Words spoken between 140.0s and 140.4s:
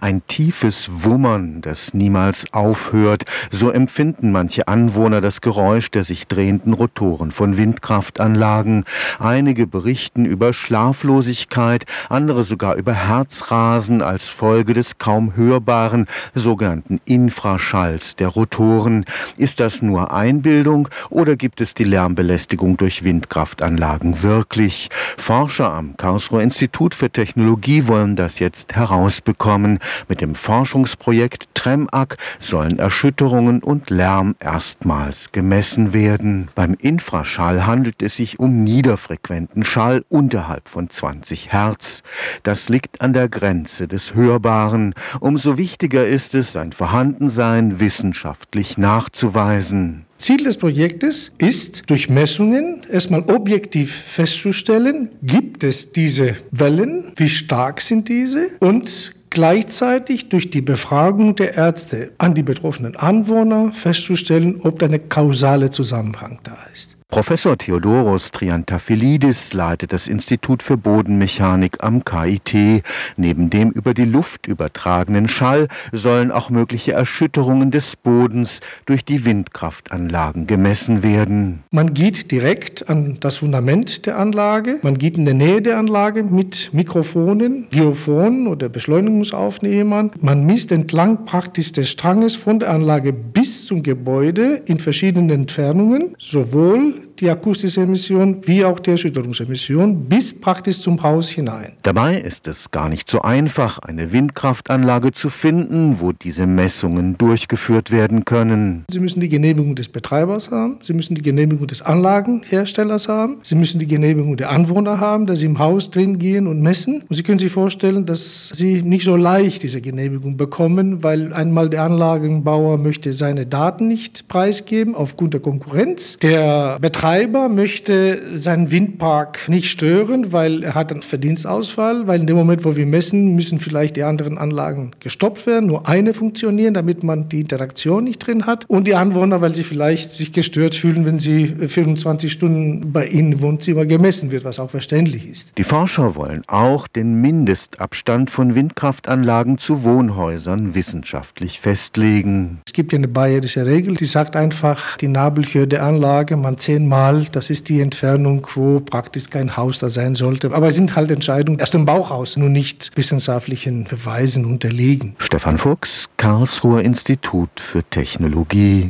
sich